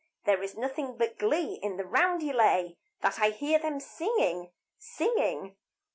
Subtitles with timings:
[0.25, 5.57] There is nothing but glee in the roundelay That I hear them singing, singing.